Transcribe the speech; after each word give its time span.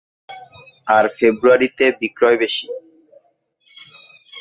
আর 0.87 1.05
ফেব্রুয়ারিতে 1.17 1.85
বিক্রয় 1.99 2.37
বেশি। 2.37 2.67